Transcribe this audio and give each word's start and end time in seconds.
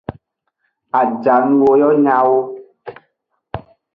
Ajanuwo 1.01 1.71
yo 1.81 1.89
nyawo. 2.03 2.39